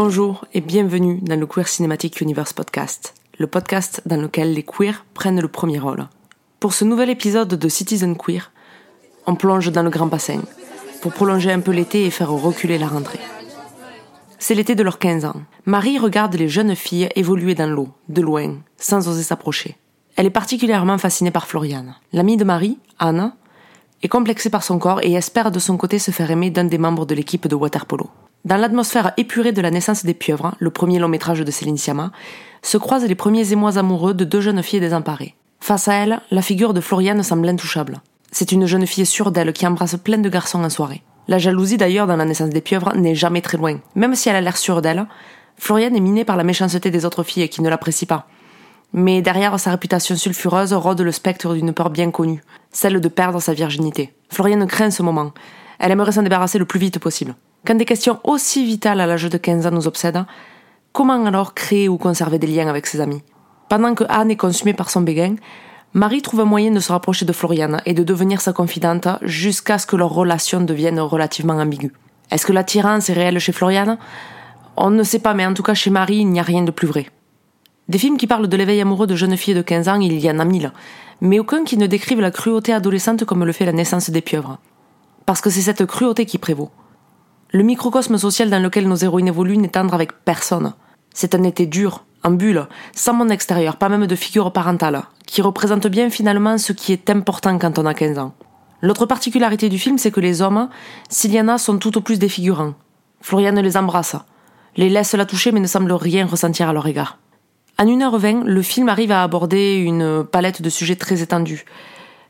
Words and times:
Bonjour 0.00 0.44
et 0.54 0.60
bienvenue 0.60 1.18
dans 1.22 1.34
le 1.34 1.44
Queer 1.44 1.66
Cinematic 1.66 2.20
Universe 2.20 2.52
podcast, 2.52 3.14
le 3.36 3.48
podcast 3.48 4.00
dans 4.06 4.16
lequel 4.16 4.54
les 4.54 4.62
queers 4.62 5.04
prennent 5.12 5.40
le 5.40 5.48
premier 5.48 5.80
rôle. 5.80 6.06
Pour 6.60 6.72
ce 6.72 6.84
nouvel 6.84 7.10
épisode 7.10 7.48
de 7.48 7.68
Citizen 7.68 8.16
Queer, 8.16 8.52
on 9.26 9.34
plonge 9.34 9.72
dans 9.72 9.82
le 9.82 9.90
grand 9.90 10.06
bassin 10.06 10.40
pour 11.02 11.12
prolonger 11.12 11.50
un 11.50 11.58
peu 11.58 11.72
l'été 11.72 12.06
et 12.06 12.10
faire 12.10 12.30
reculer 12.30 12.78
la 12.78 12.86
rentrée. 12.86 13.18
C'est 14.38 14.54
l'été 14.54 14.76
de 14.76 14.84
leurs 14.84 15.00
15 15.00 15.24
ans. 15.24 15.42
Marie 15.66 15.98
regarde 15.98 16.36
les 16.36 16.48
jeunes 16.48 16.76
filles 16.76 17.08
évoluer 17.16 17.56
dans 17.56 17.68
l'eau, 17.68 17.88
de 18.08 18.22
loin, 18.22 18.54
sans 18.76 19.08
oser 19.08 19.24
s'approcher. 19.24 19.78
Elle 20.14 20.26
est 20.26 20.30
particulièrement 20.30 20.98
fascinée 20.98 21.32
par 21.32 21.48
Floriane. 21.48 21.96
L'amie 22.12 22.36
de 22.36 22.44
Marie, 22.44 22.78
Anne, 23.00 23.32
est 24.04 24.08
complexée 24.08 24.48
par 24.50 24.62
son 24.62 24.78
corps 24.78 25.02
et 25.02 25.14
espère 25.14 25.50
de 25.50 25.58
son 25.58 25.76
côté 25.76 25.98
se 25.98 26.12
faire 26.12 26.30
aimer 26.30 26.50
d'un 26.50 26.66
des 26.66 26.78
membres 26.78 27.04
de 27.04 27.16
l'équipe 27.16 27.48
de 27.48 27.56
waterpolo. 27.56 28.08
Dans 28.48 28.56
l'atmosphère 28.56 29.12
épurée 29.18 29.52
de 29.52 29.60
la 29.60 29.70
naissance 29.70 30.06
des 30.06 30.14
pieuvres, 30.14 30.54
le 30.58 30.70
premier 30.70 30.98
long 30.98 31.08
métrage 31.08 31.40
de 31.40 31.50
Céline 31.50 31.76
Sciamma, 31.76 32.12
se 32.62 32.78
croisent 32.78 33.04
les 33.04 33.14
premiers 33.14 33.52
émois 33.52 33.76
amoureux 33.76 34.14
de 34.14 34.24
deux 34.24 34.40
jeunes 34.40 34.62
filles 34.62 34.80
désemparées. 34.80 35.34
Face 35.60 35.86
à 35.86 35.92
elle, 35.92 36.22
la 36.30 36.40
figure 36.40 36.72
de 36.72 36.80
Floriane 36.80 37.22
semble 37.22 37.46
intouchable. 37.46 38.00
C'est 38.32 38.50
une 38.50 38.64
jeune 38.64 38.86
fille 38.86 39.04
sûre 39.04 39.32
d'elle 39.32 39.52
qui 39.52 39.66
embrasse 39.66 39.96
plein 39.96 40.16
de 40.16 40.30
garçons 40.30 40.64
en 40.64 40.70
soirée. 40.70 41.02
La 41.28 41.36
jalousie 41.36 41.76
d'ailleurs 41.76 42.06
dans 42.06 42.16
la 42.16 42.24
naissance 42.24 42.48
des 42.48 42.62
pieuvres 42.62 42.96
n'est 42.96 43.14
jamais 43.14 43.42
très 43.42 43.58
loin. 43.58 43.80
Même 43.94 44.14
si 44.14 44.30
elle 44.30 44.36
a 44.36 44.40
l'air 44.40 44.56
sûre 44.56 44.80
d'elle, 44.80 45.06
Floriane 45.58 45.94
est 45.94 46.00
minée 46.00 46.24
par 46.24 46.38
la 46.38 46.44
méchanceté 46.44 46.90
des 46.90 47.04
autres 47.04 47.24
filles 47.24 47.50
qui 47.50 47.60
ne 47.60 47.68
l'apprécient 47.68 48.08
pas. 48.08 48.28
Mais 48.94 49.20
derrière 49.20 49.60
sa 49.60 49.72
réputation 49.72 50.16
sulfureuse 50.16 50.72
rôde 50.72 51.02
le 51.02 51.12
spectre 51.12 51.52
d'une 51.52 51.74
peur 51.74 51.90
bien 51.90 52.10
connue, 52.10 52.42
celle 52.72 52.98
de 52.98 53.08
perdre 53.08 53.42
sa 53.42 53.52
virginité. 53.52 54.14
Floriane 54.30 54.66
craint 54.66 54.90
ce 54.90 55.02
moment. 55.02 55.32
Elle 55.78 55.92
aimerait 55.92 56.12
s'en 56.12 56.22
débarrasser 56.22 56.58
le 56.58 56.64
plus 56.64 56.80
vite 56.80 56.98
possible. 56.98 57.34
Quand 57.66 57.74
des 57.74 57.84
questions 57.84 58.20
aussi 58.24 58.64
vitales 58.64 59.00
à 59.00 59.06
l'âge 59.06 59.28
de 59.28 59.36
15 59.36 59.66
ans 59.66 59.70
nous 59.70 59.86
obsèdent, 59.86 60.24
comment 60.92 61.26
alors 61.26 61.54
créer 61.54 61.88
ou 61.88 61.98
conserver 61.98 62.38
des 62.38 62.46
liens 62.46 62.68
avec 62.68 62.86
ses 62.86 63.00
amis? 63.00 63.22
Pendant 63.68 63.94
que 63.94 64.04
Anne 64.08 64.30
est 64.30 64.36
consumée 64.36 64.72
par 64.72 64.90
son 64.90 65.02
béguin, 65.02 65.36
Marie 65.92 66.22
trouve 66.22 66.40
un 66.40 66.44
moyen 66.44 66.70
de 66.70 66.80
se 66.80 66.92
rapprocher 66.92 67.24
de 67.24 67.32
Floriane 67.32 67.82
et 67.84 67.94
de 67.94 68.02
devenir 68.02 68.40
sa 68.40 68.52
confidente 68.52 69.08
jusqu'à 69.22 69.78
ce 69.78 69.86
que 69.86 69.96
leur 69.96 70.10
relation 70.10 70.60
devienne 70.60 71.00
relativement 71.00 71.54
ambiguë. 71.54 71.92
Est-ce 72.30 72.46
que 72.46 72.52
l'attirance 72.52 73.10
est 73.10 73.14
réelle 73.14 73.38
chez 73.38 73.52
Floriane? 73.52 73.98
On 74.76 74.90
ne 74.90 75.02
sait 75.02 75.18
pas, 75.18 75.34
mais 75.34 75.46
en 75.46 75.54
tout 75.54 75.62
cas 75.62 75.74
chez 75.74 75.90
Marie, 75.90 76.18
il 76.18 76.28
n'y 76.28 76.40
a 76.40 76.44
rien 76.44 76.62
de 76.62 76.70
plus 76.70 76.86
vrai. 76.86 77.06
Des 77.88 77.98
films 77.98 78.18
qui 78.18 78.26
parlent 78.26 78.48
de 78.48 78.56
l'éveil 78.56 78.80
amoureux 78.80 79.06
de 79.06 79.16
jeunes 79.16 79.36
filles 79.36 79.54
de 79.54 79.62
15 79.62 79.88
ans, 79.88 80.00
il 80.00 80.18
y 80.18 80.30
en 80.30 80.38
a 80.38 80.44
mille, 80.44 80.72
mais 81.20 81.38
aucun 81.38 81.64
qui 81.64 81.78
ne 81.78 81.86
décrivent 81.86 82.20
la 82.20 82.30
cruauté 82.30 82.72
adolescente 82.72 83.24
comme 83.24 83.44
le 83.44 83.52
fait 83.52 83.64
la 83.64 83.72
naissance 83.72 84.10
des 84.10 84.20
pieuvres. 84.20 84.58
Parce 85.24 85.40
que 85.40 85.50
c'est 85.50 85.62
cette 85.62 85.86
cruauté 85.86 86.26
qui 86.26 86.38
prévaut. 86.38 86.70
Le 87.50 87.62
microcosme 87.62 88.18
social 88.18 88.50
dans 88.50 88.62
lequel 88.62 88.86
nos 88.86 88.96
héroïnes 88.96 89.28
évoluent 89.28 89.56
n'est 89.56 89.68
tendre 89.68 89.94
avec 89.94 90.12
personne. 90.24 90.74
C'est 91.14 91.34
un 91.34 91.44
été 91.44 91.64
dur, 91.64 92.04
en 92.22 92.32
bulle, 92.32 92.66
sans 92.94 93.14
monde 93.14 93.32
extérieur, 93.32 93.76
pas 93.76 93.88
même 93.88 94.06
de 94.06 94.14
figure 94.14 94.52
parentale, 94.52 95.04
qui 95.26 95.40
représente 95.40 95.86
bien 95.86 96.10
finalement 96.10 96.58
ce 96.58 96.74
qui 96.74 96.92
est 96.92 97.08
important 97.08 97.58
quand 97.58 97.78
on 97.78 97.86
a 97.86 97.94
15 97.94 98.18
ans. 98.18 98.34
L'autre 98.82 99.06
particularité 99.06 99.70
du 99.70 99.78
film, 99.78 99.96
c'est 99.96 100.10
que 100.10 100.20
les 100.20 100.42
hommes, 100.42 100.68
s'il 101.08 101.32
y 101.32 101.40
en 101.40 101.48
a, 101.48 101.56
sont 101.56 101.78
tout 101.78 101.96
au 101.96 102.02
plus 102.02 102.18
des 102.18 102.28
figurants. 102.28 102.74
Floriane 103.22 103.60
les 103.60 103.78
embrasse, 103.78 104.16
les 104.76 104.90
laisse 104.90 105.14
la 105.14 105.24
toucher 105.24 105.50
mais 105.50 105.60
ne 105.60 105.66
semble 105.66 105.92
rien 105.92 106.26
ressentir 106.26 106.68
à 106.68 106.74
leur 106.74 106.86
égard. 106.86 107.16
En 107.78 107.86
1h20, 107.86 108.44
le 108.44 108.60
film 108.60 108.90
arrive 108.90 109.10
à 109.10 109.22
aborder 109.22 109.76
une 109.76 110.22
palette 110.22 110.60
de 110.60 110.68
sujets 110.68 110.96
très 110.96 111.22
étendus. 111.22 111.64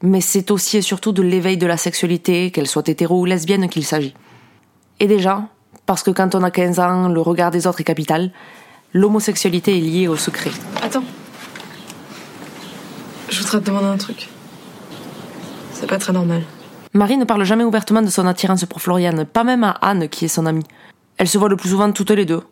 Mais 0.00 0.22
c'est 0.22 0.50
aussi 0.50 0.78
et 0.78 0.82
surtout 0.82 1.12
de 1.12 1.22
l'éveil 1.22 1.58
de 1.58 1.66
la 1.66 1.76
sexualité, 1.76 2.50
qu'elle 2.50 2.66
soit 2.66 2.88
hétéro 2.88 3.20
ou 3.20 3.24
lesbienne, 3.26 3.68
qu'il 3.68 3.84
s'agit. 3.84 4.14
Et 5.02 5.08
déjà, 5.08 5.48
parce 5.84 6.04
que 6.04 6.12
quand 6.12 6.36
on 6.36 6.44
a 6.44 6.52
15 6.52 6.78
ans, 6.78 7.08
le 7.08 7.20
regard 7.20 7.50
des 7.50 7.66
autres 7.66 7.80
est 7.80 7.84
capital, 7.84 8.30
l'homosexualité 8.94 9.76
est 9.76 9.80
liée 9.80 10.06
au 10.06 10.14
secret. 10.14 10.52
Attends. 10.80 11.02
Je 13.28 13.40
voudrais 13.40 13.58
te 13.58 13.66
demander 13.66 13.86
un 13.86 13.96
truc. 13.96 14.28
C'est 15.72 15.88
pas 15.88 15.98
très 15.98 16.12
normal. 16.12 16.44
Marie 16.92 17.16
ne 17.16 17.24
parle 17.24 17.42
jamais 17.42 17.64
ouvertement 17.64 18.00
de 18.00 18.10
son 18.10 18.28
attirance 18.28 18.64
pour 18.64 18.80
Floriane, 18.80 19.24
pas 19.24 19.42
même 19.42 19.64
à 19.64 19.72
Anne 19.82 20.08
qui 20.08 20.26
est 20.26 20.28
son 20.28 20.46
amie. 20.46 20.66
Elles 21.16 21.26
se 21.26 21.36
voient 21.36 21.48
le 21.48 21.56
plus 21.56 21.70
souvent 21.70 21.90
toutes 21.90 22.12
les 22.12 22.24
deux, 22.24 22.44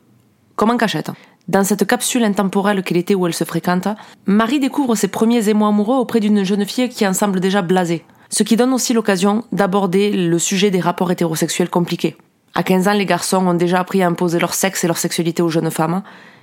comme 0.57 0.71
en 0.71 0.77
cachette. 0.77 1.13
Dans 1.47 1.63
cette 1.63 1.87
capsule 1.87 2.25
intemporelle 2.25 2.83
qu'elle 2.83 2.97
était 2.97 3.15
où 3.15 3.29
elle 3.29 3.35
se 3.35 3.45
fréquente, 3.45 3.87
Marie 4.27 4.59
découvre 4.59 4.97
ses 4.97 5.07
premiers 5.07 5.49
émois 5.49 5.69
amoureux 5.69 5.99
auprès 5.99 6.19
d'une 6.19 6.43
jeune 6.43 6.67
fille 6.67 6.89
qui 6.89 7.07
en 7.07 7.13
semble 7.13 7.39
déjà 7.39 7.63
blasée, 7.63 8.05
ce 8.29 8.43
qui 8.43 8.57
donne 8.57 8.73
aussi 8.73 8.93
l'occasion 8.93 9.45
d'aborder 9.53 10.11
le 10.11 10.39
sujet 10.41 10.73
des 10.73 10.81
rapports 10.81 11.13
hétérosexuels 11.13 11.71
compliqués. 11.71 12.17
À 12.55 12.63
15 12.63 12.89
ans, 12.89 12.93
les 12.93 13.07
garçons 13.07 13.47
ont 13.47 13.55
déjà 13.55 13.81
appris 13.81 14.03
à 14.03 14.09
imposer 14.09 14.39
leur 14.39 14.55
sexe 14.55 14.85
et 14.85 14.87
leur 14.87 14.99
sexualité 14.99 15.43
aux 15.43 15.49
jeunes 15.49 15.71
femmes, 15.71 16.03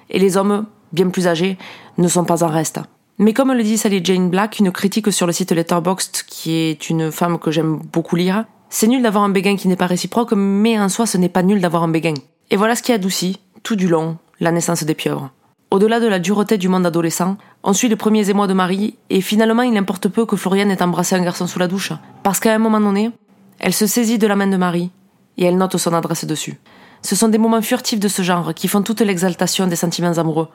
et 0.09 0.19
les 0.19 0.37
hommes, 0.37 0.65
bien 0.93 1.09
plus 1.09 1.27
âgés, 1.27 1.57
ne 1.97 2.07
sont 2.07 2.23
pas 2.23 2.43
en 2.43 2.47
reste. 2.47 2.79
Mais 3.19 3.33
comme 3.33 3.51
le 3.51 3.63
dit 3.63 3.77
Sally 3.77 4.01
Jane 4.03 4.29
Black, 4.29 4.59
une 4.59 4.71
critique 4.71 5.11
sur 5.11 5.25
le 5.25 5.33
site 5.33 5.51
Letterboxd, 5.51 6.23
qui 6.27 6.53
est 6.53 6.89
une 6.89 7.11
femme 7.11 7.39
que 7.39 7.51
j'aime 7.51 7.79
beaucoup 7.91 8.15
lire, 8.15 8.45
c'est 8.69 8.87
nul 8.87 9.01
d'avoir 9.01 9.23
un 9.23 9.29
béguin 9.29 9.55
qui 9.55 9.67
n'est 9.67 9.75
pas 9.75 9.87
réciproque, 9.87 10.33
mais 10.33 10.79
en 10.79 10.89
soi 10.89 11.05
ce 11.05 11.17
n'est 11.17 11.29
pas 11.29 11.43
nul 11.43 11.59
d'avoir 11.59 11.83
un 11.83 11.87
béguin. 11.87 12.13
Et 12.51 12.57
voilà 12.57 12.75
ce 12.75 12.83
qui 12.83 12.93
adoucit, 12.93 13.39
tout 13.63 13.75
du 13.75 13.87
long, 13.87 14.17
la 14.39 14.51
naissance 14.51 14.83
des 14.83 14.93
pieuvres. 14.93 15.31
Au-delà 15.71 15.99
de 15.99 16.07
la 16.07 16.19
dureté 16.19 16.57
du 16.57 16.69
monde 16.69 16.85
adolescent, 16.85 17.37
on 17.63 17.73
suit 17.73 17.89
les 17.89 17.95
premiers 17.95 18.29
émois 18.29 18.47
de 18.47 18.53
Marie, 18.53 18.97
et 19.09 19.19
finalement 19.19 19.63
il 19.63 19.75
importe 19.75 20.07
peu 20.07 20.25
que 20.25 20.37
Floriane 20.37 20.71
ait 20.71 20.81
embrassé 20.81 21.15
un 21.15 21.23
garçon 21.23 21.47
sous 21.47 21.59
la 21.59 21.67
douche, 21.67 21.91
parce 22.23 22.39
qu'à 22.39 22.53
un 22.53 22.59
moment 22.59 22.79
donné, 22.79 23.11
elle 23.59 23.73
se 23.73 23.87
saisit 23.87 24.19
de 24.19 24.27
la 24.27 24.35
main 24.35 24.47
de 24.47 24.57
Marie, 24.57 24.91
et 25.37 25.45
elle 25.45 25.57
note 25.57 25.77
son 25.77 25.93
adresse 25.93 26.25
dessus. 26.25 26.57
Ce 27.01 27.15
sont 27.15 27.29
des 27.29 27.37
moments 27.37 27.61
furtifs 27.61 27.99
de 27.99 28.07
ce 28.07 28.21
genre 28.21 28.53
qui 28.53 28.67
font 28.67 28.81
toute 28.81 29.01
l'exaltation 29.01 29.67
des 29.67 29.75
sentiments 29.75 30.17
amoureux, 30.17 30.49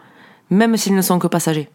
même 0.51 0.77
s'ils 0.77 0.95
ne 0.95 1.03
sont 1.03 1.19
que 1.19 1.29
passagers. 1.29 1.71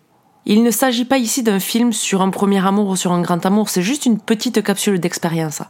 Il 0.46 0.64
ne 0.64 0.72
s'agit 0.72 1.06
pas 1.06 1.18
ici 1.18 1.44
d'un 1.44 1.60
film 1.60 1.92
sur 1.92 2.22
un 2.22 2.30
premier 2.30 2.66
amour 2.66 2.88
ou 2.90 2.96
sur 2.96 3.12
un 3.12 3.22
grand 3.22 3.46
amour, 3.46 3.70
c'est 3.70 3.82
juste 3.82 4.06
une 4.06 4.20
petite 4.20 4.64
capsule 4.64 5.00
d'expérience 5.00 5.62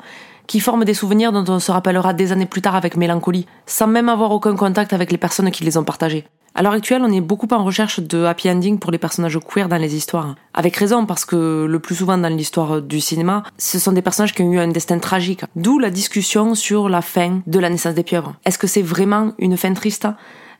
qui 0.47 0.59
forme 0.61 0.85
des 0.85 0.93
souvenirs 0.93 1.33
dont 1.33 1.43
on 1.53 1.59
se 1.59 1.71
rappellera 1.71 2.13
des 2.13 2.31
années 2.31 2.45
plus 2.45 2.61
tard 2.61 2.75
avec 2.75 2.95
mélancolie, 2.95 3.45
sans 3.65 3.87
même 3.87 4.09
avoir 4.09 4.31
aucun 4.31 4.55
contact 4.55 4.93
avec 4.93 5.11
les 5.11 5.17
personnes 5.17 5.51
qui 5.51 5.63
les 5.63 5.77
ont 5.77 5.83
partagés. 5.83 6.25
À 6.59 6.63
l'heure 6.63 6.73
actuelle, 6.73 7.03
on 7.05 7.11
est 7.11 7.21
beaucoup 7.21 7.47
en 7.51 7.63
recherche 7.63 7.99
de 7.99 8.23
happy 8.23 8.49
ending 8.49 8.79
pour 8.79 8.89
les 8.89 8.97
personnages 8.97 9.37
queer 9.37 9.69
dans 9.69 9.77
les 9.77 9.95
histoires. 9.95 10.33
Avec 10.55 10.75
raison, 10.75 11.05
parce 11.05 11.23
que 11.23 11.67
le 11.69 11.79
plus 11.79 11.93
souvent 11.93 12.17
dans 12.17 12.35
l'histoire 12.35 12.81
du 12.81 12.99
cinéma, 12.99 13.43
ce 13.59 13.77
sont 13.77 13.91
des 13.91 14.01
personnages 14.01 14.33
qui 14.33 14.41
ont 14.41 14.51
eu 14.51 14.57
un 14.57 14.69
destin 14.69 14.97
tragique. 14.97 15.41
D'où 15.55 15.77
la 15.77 15.91
discussion 15.91 16.55
sur 16.55 16.89
la 16.89 17.03
fin 17.03 17.41
de 17.45 17.59
la 17.59 17.69
naissance 17.69 17.93
des 17.93 18.01
pieuvres. 18.01 18.33
Est-ce 18.43 18.57
que 18.57 18.65
c'est 18.65 18.81
vraiment 18.81 19.33
une 19.37 19.55
fin 19.55 19.71
triste? 19.75 20.07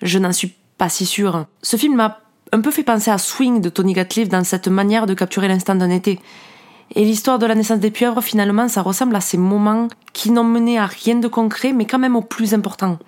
Je 0.04 0.20
n'en 0.20 0.34
suis 0.34 0.54
pas 0.78 0.88
si 0.88 1.08
sûre. 1.08 1.48
Ce 1.64 1.78
film 1.78 1.96
m'a 1.96 2.20
un 2.52 2.62
peu 2.62 2.70
fait 2.70 2.84
penser 2.84 3.10
à 3.10 3.18
Swing 3.18 3.60
de 3.60 3.70
Tony 3.70 3.94
Gatliff 3.94 4.30
dans 4.30 4.44
cette 4.44 4.68
manière 4.68 5.08
de 5.08 5.16
capturer 5.16 5.48
l'instant 5.48 5.74
d'un 5.74 5.90
été. 5.90 6.20
Et 6.94 7.06
l'histoire 7.06 7.40
de 7.40 7.48
la 7.48 7.56
naissance 7.56 7.80
des 7.80 7.90
pieuvres, 7.90 8.22
finalement, 8.22 8.68
ça 8.68 8.84
ressemble 8.84 9.16
à 9.16 9.22
ces 9.22 9.40
moments 9.40 9.88
qui 10.14 10.30
n'ont 10.30 10.44
mené 10.44 10.78
à 10.78 10.86
rien 10.86 11.16
de 11.16 11.28
concret, 11.28 11.74
mais 11.74 11.86
quand 11.86 11.98
même 11.98 12.16
au 12.16 12.22
plus 12.22 12.54
important. 12.54 13.00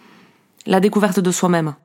La 0.66 0.80
découverte 0.80 1.20
de 1.20 1.30
soi-même. 1.30 1.76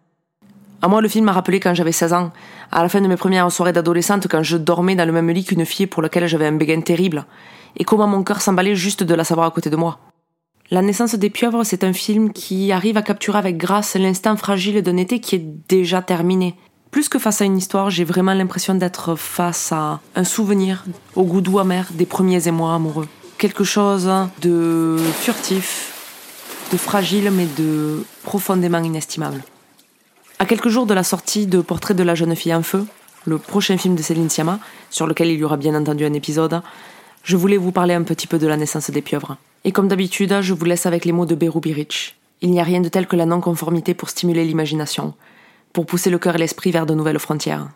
À 0.83 0.89
moi, 0.89 1.01
le 1.01 1.09
film 1.09 1.25
m'a 1.25 1.33
rappelé 1.33 1.61
quand 1.61 1.75
j'avais 1.75 1.93
16 1.93 2.13
ans, 2.13 2.31
à 2.71 2.83
la 2.83 2.89
fin 2.89 3.01
de 3.01 3.09
mes 3.09 3.17
premières 3.17 3.51
soirées 3.51 3.73
d'adolescente, 3.73 4.27
quand 4.29 4.43
je 4.43 4.57
dormais 4.57 4.95
dans 4.95 5.07
le 5.07 5.13
même 5.13 5.31
lit 5.31 5.45
qu'une 5.45 5.65
fille 5.65 5.87
pour 5.87 6.03
laquelle 6.03 6.27
j'avais 6.27 6.47
un 6.47 6.53
béguin 6.53 6.81
terrible, 6.81 7.25
et 7.77 7.85
comment 7.85 8.07
mon 8.07 8.23
cœur 8.23 8.41
s'emballait 8.41 8.75
juste 8.75 9.03
de 9.03 9.15
la 9.15 9.25
savoir 9.25 9.47
à 9.47 9.51
côté 9.51 9.71
de 9.71 9.77
moi. 9.77 9.99
La 10.71 10.83
naissance 10.83 11.15
des 11.15 11.31
pieuvres, 11.31 11.65
c'est 11.65 11.85
un 11.85 11.93
film 11.93 12.33
qui 12.33 12.73
arrive 12.73 12.97
à 12.97 13.03
capturer 13.03 13.39
avec 13.39 13.57
grâce 13.57 13.97
l'instant 13.97 14.37
fragile 14.37 14.83
d'un 14.83 14.97
été 14.97 15.21
qui 15.21 15.37
est 15.37 15.47
déjà 15.69 16.01
terminé. 16.01 16.55
Plus 16.91 17.09
que 17.09 17.19
face 17.19 17.43
à 17.43 17.45
une 17.45 17.59
histoire, 17.59 17.91
j'ai 17.91 18.05
vraiment 18.05 18.35
l'impression 18.35 18.75
d'être 18.75 19.15
face 19.15 19.73
à 19.73 20.01
un 20.15 20.25
souvenir 20.25 20.85
au 21.17 21.25
goût 21.25 21.41
doux 21.41 21.59
amer 21.59 21.89
des 21.93 22.07
premiers 22.07 22.49
émois 22.49 22.75
amoureux. 22.75 23.09
Quelque 23.37 23.65
chose 23.65 24.11
de 24.41 24.97
furtif, 25.21 25.93
de 26.73 26.77
fragile 26.77 27.31
mais 27.31 27.47
de 27.59 28.05
profondément 28.23 28.83
inestimable. 28.83 29.43
À 30.41 30.47
quelques 30.47 30.69
jours 30.69 30.87
de 30.87 30.95
la 30.95 31.05
sortie 31.05 31.47
de 31.47 31.61
Portrait 31.61 31.95
de 31.95 32.03
la 32.03 32.17
jeune 32.17 32.35
fille 32.35 32.55
en 32.55 32.63
feu, 32.63 32.85
le 33.25 33.39
prochain 33.39 33.79
film 33.79 33.95
de 33.95 34.03
Céline 34.03 34.29
Sciamma, 34.29 34.59
sur 34.91 35.07
lequel 35.07 35.29
il 35.29 35.39
y 35.39 35.45
aura 35.45 35.57
bien 35.57 35.75
entendu 35.77 36.05
un 36.05 36.13
épisode, 36.13 36.61
je 37.23 37.37
voulais 37.37 37.57
vous 37.57 37.71
parler 37.71 37.95
un 37.95 38.03
petit 38.03 38.27
peu 38.27 38.39
de 38.39 38.49
la 38.49 38.57
naissance 38.57 38.91
des 38.91 39.01
pieuvres. 39.01 39.37
Et 39.63 39.71
comme 39.71 39.87
d'habitude, 39.87 40.37
je 40.41 40.53
vous 40.53 40.65
laisse 40.65 40.87
avec 40.87 41.05
les 41.05 41.13
mots 41.13 41.25
de 41.25 41.37
Beru 41.37 41.61
Biric. 41.61 42.17
Il 42.43 42.51
n'y 42.51 42.61
a 42.61 42.65
rien 42.65 42.81
de 42.81 42.89
tel 42.89 43.07
que 43.07 43.15
la 43.15 43.27
non-conformité 43.27 43.95
pour 43.95 44.11
stimuler 44.11 44.45
l'imagination, 44.45 45.15
pour 45.73 45.87
pousser 45.87 46.11
le 46.11 46.19
cœur 46.19 46.35
et 46.35 46.39
l'esprit 46.39 46.73
vers 46.73 46.85
de 46.85 46.95
nouvelles 46.95 47.21
frontières. 47.21 47.69